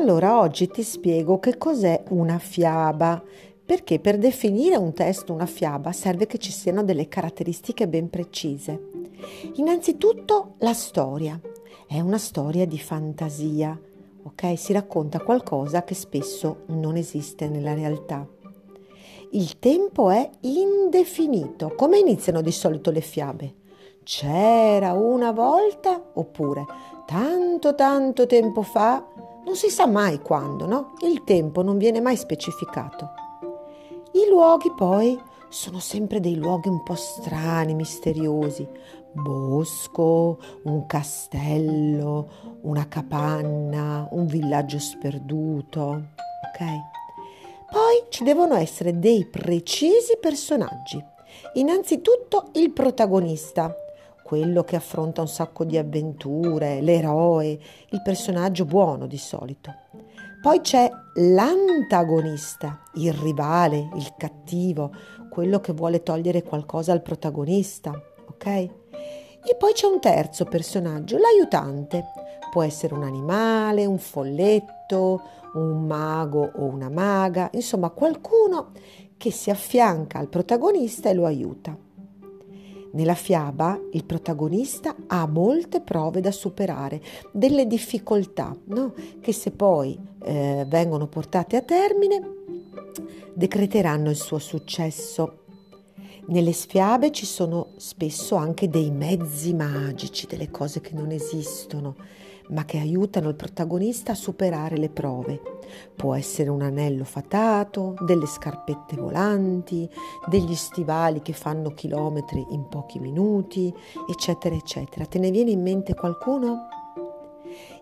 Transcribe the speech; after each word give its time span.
Allora 0.00 0.40
oggi 0.40 0.66
ti 0.66 0.82
spiego 0.82 1.38
che 1.38 1.58
cos'è 1.58 2.04
una 2.08 2.38
fiaba, 2.38 3.22
perché 3.66 3.98
per 4.00 4.16
definire 4.16 4.76
un 4.76 4.94
testo, 4.94 5.34
una 5.34 5.44
fiaba, 5.44 5.92
serve 5.92 6.24
che 6.24 6.38
ci 6.38 6.50
siano 6.52 6.82
delle 6.82 7.06
caratteristiche 7.06 7.86
ben 7.86 8.08
precise. 8.08 8.88
Innanzitutto 9.56 10.54
la 10.60 10.72
storia. 10.72 11.38
È 11.86 12.00
una 12.00 12.16
storia 12.16 12.66
di 12.66 12.78
fantasia, 12.78 13.78
ok? 14.22 14.58
Si 14.58 14.72
racconta 14.72 15.20
qualcosa 15.20 15.84
che 15.84 15.94
spesso 15.94 16.62
non 16.68 16.96
esiste 16.96 17.50
nella 17.50 17.74
realtà. 17.74 18.26
Il 19.32 19.58
tempo 19.58 20.08
è 20.08 20.30
indefinito. 20.40 21.74
Come 21.76 21.98
iniziano 21.98 22.40
di 22.40 22.52
solito 22.52 22.90
le 22.90 23.02
fiabe? 23.02 23.54
C'era 24.02 24.94
una 24.94 25.30
volta 25.30 26.02
oppure 26.14 26.64
tanto 27.04 27.74
tanto 27.74 28.24
tempo 28.26 28.62
fa 28.62 29.04
non 29.44 29.56
si 29.56 29.70
sa 29.70 29.86
mai 29.86 30.20
quando, 30.20 30.66
no? 30.66 30.92
Il 31.00 31.24
tempo 31.24 31.62
non 31.62 31.78
viene 31.78 32.00
mai 32.00 32.16
specificato. 32.16 33.10
I 34.12 34.28
luoghi 34.28 34.72
poi 34.76 35.18
sono 35.48 35.78
sempre 35.80 36.20
dei 36.20 36.36
luoghi 36.36 36.68
un 36.68 36.82
po' 36.82 36.94
strani, 36.94 37.74
misteriosi. 37.74 38.66
Bosco, 39.12 40.38
un 40.64 40.86
castello, 40.86 42.28
una 42.62 42.86
capanna, 42.86 44.06
un 44.12 44.26
villaggio 44.26 44.78
sperduto. 44.78 46.02
Ok? 46.46 46.64
Poi 47.70 48.04
ci 48.08 48.24
devono 48.24 48.54
essere 48.54 48.98
dei 48.98 49.26
precisi 49.26 50.16
personaggi. 50.20 51.02
Innanzitutto 51.54 52.50
il 52.52 52.70
protagonista, 52.72 53.74
quello 54.22 54.62
che 54.64 54.76
affronta 54.76 55.20
un 55.20 55.28
sacco 55.28 55.64
di 55.64 55.76
avventure, 55.76 56.80
l'eroe, 56.80 57.58
il 57.90 58.02
personaggio 58.02 58.64
buono 58.64 59.06
di 59.06 59.18
solito. 59.18 59.74
Poi 60.40 60.60
c'è 60.60 60.90
l'antagonista, 61.16 62.80
il 62.94 63.12
rivale, 63.12 63.90
il 63.94 64.14
cattivo, 64.16 64.90
quello 65.28 65.60
che 65.60 65.72
vuole 65.72 66.02
togliere 66.02 66.42
qualcosa 66.42 66.92
al 66.92 67.02
protagonista, 67.02 67.90
ok? 67.90 68.46
E 68.46 69.56
poi 69.58 69.72
c'è 69.72 69.86
un 69.86 70.00
terzo 70.00 70.44
personaggio, 70.44 71.18
l'aiutante. 71.18 72.04
Può 72.50 72.62
essere 72.62 72.94
un 72.94 73.02
animale, 73.02 73.86
un 73.86 73.98
folletto, 73.98 75.22
un 75.54 75.86
mago 75.86 76.50
o 76.56 76.64
una 76.64 76.88
maga, 76.88 77.50
insomma 77.52 77.90
qualcuno 77.90 78.72
che 79.16 79.30
si 79.30 79.50
affianca 79.50 80.18
al 80.18 80.28
protagonista 80.28 81.10
e 81.10 81.14
lo 81.14 81.26
aiuta. 81.26 81.76
Nella 82.92 83.14
fiaba 83.14 83.80
il 83.92 84.04
protagonista 84.04 84.96
ha 85.06 85.26
molte 85.26 85.80
prove 85.80 86.20
da 86.20 86.32
superare, 86.32 87.00
delle 87.32 87.66
difficoltà 87.66 88.56
no? 88.64 88.94
che 89.20 89.32
se 89.32 89.52
poi 89.52 89.98
eh, 90.22 90.64
vengono 90.68 91.06
portate 91.06 91.56
a 91.56 91.62
termine 91.62 92.38
decreteranno 93.34 94.10
il 94.10 94.16
suo 94.16 94.38
successo. 94.38 95.38
Nelle 96.30 96.52
fiabe 96.52 97.10
ci 97.10 97.26
sono 97.26 97.70
spesso 97.76 98.36
anche 98.36 98.68
dei 98.68 98.92
mezzi 98.92 99.52
magici, 99.52 100.28
delle 100.28 100.48
cose 100.48 100.80
che 100.80 100.94
non 100.94 101.10
esistono 101.10 101.96
ma 102.50 102.64
che 102.64 102.78
aiutano 102.78 103.28
il 103.28 103.36
protagonista 103.36 104.12
a 104.12 104.16
superare 104.16 104.76
le 104.76 104.88
prove. 104.88 105.40
Può 105.94 106.14
essere 106.14 106.50
un 106.50 106.62
anello 106.62 107.04
fatato, 107.04 107.94
delle 108.04 108.26
scarpette 108.26 108.96
volanti, 108.96 109.88
degli 110.28 110.54
stivali 110.54 111.22
che 111.22 111.32
fanno 111.32 111.74
chilometri 111.74 112.44
in 112.50 112.66
pochi 112.68 112.98
minuti, 112.98 113.72
eccetera, 114.08 114.54
eccetera. 114.54 115.06
Te 115.06 115.18
ne 115.18 115.30
viene 115.30 115.50
in 115.50 115.62
mente 115.62 115.94
qualcuno? 115.94 116.66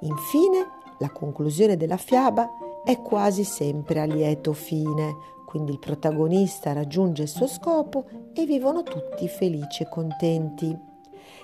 Infine, 0.00 0.66
la 0.98 1.10
conclusione 1.10 1.76
della 1.76 1.98
fiaba 1.98 2.48
è 2.84 3.00
quasi 3.02 3.44
sempre 3.44 4.00
a 4.00 4.04
lieto 4.04 4.54
fine, 4.54 5.14
quindi 5.54 5.70
il 5.70 5.78
protagonista 5.78 6.72
raggiunge 6.72 7.22
il 7.22 7.28
suo 7.28 7.46
scopo 7.46 8.06
e 8.32 8.44
vivono 8.44 8.82
tutti 8.82 9.28
felici 9.28 9.84
e 9.84 9.88
contenti. 9.88 10.76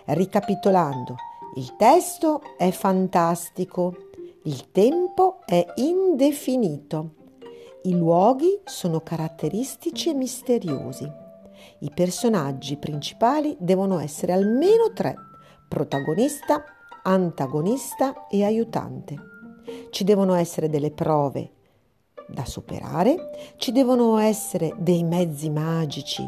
Ricapitolando, 0.06 1.14
il 1.54 1.76
testo 1.76 2.40
è 2.58 2.72
fantastico, 2.72 3.94
il 4.46 4.72
tempo 4.72 5.42
è 5.46 5.64
indefinito, 5.76 7.10
i 7.82 7.96
luoghi 7.96 8.58
sono 8.64 8.98
caratteristici 9.00 10.10
e 10.10 10.14
misteriosi. 10.14 11.08
I 11.78 11.92
personaggi 11.94 12.78
principali 12.78 13.56
devono 13.60 14.00
essere 14.00 14.32
almeno 14.32 14.92
tre, 14.92 15.14
protagonista, 15.68 16.64
antagonista 17.04 18.26
e 18.26 18.42
aiutante. 18.42 19.16
Ci 19.90 20.02
devono 20.02 20.34
essere 20.34 20.68
delle 20.68 20.90
prove 20.90 21.58
da 22.32 22.44
superare, 22.44 23.54
ci 23.56 23.72
devono 23.72 24.18
essere 24.18 24.74
dei 24.78 25.02
mezzi 25.02 25.50
magici 25.50 26.22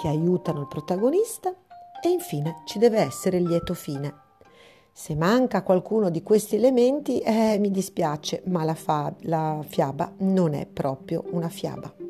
che 0.00 0.08
aiutano 0.08 0.60
il 0.60 0.68
protagonista 0.68 1.54
e 2.02 2.08
infine 2.08 2.62
ci 2.64 2.78
deve 2.78 2.98
essere 3.00 3.38
il 3.38 3.44
lieto 3.44 3.74
fine. 3.74 4.26
Se 4.92 5.14
manca 5.14 5.62
qualcuno 5.62 6.10
di 6.10 6.22
questi 6.22 6.56
elementi, 6.56 7.20
eh, 7.20 7.56
mi 7.58 7.70
dispiace, 7.70 8.42
ma 8.46 8.64
la, 8.64 8.74
fa- 8.74 9.14
la 9.20 9.64
fiaba 9.66 10.12
non 10.18 10.54
è 10.54 10.66
proprio 10.66 11.24
una 11.30 11.48
fiaba. 11.48 12.07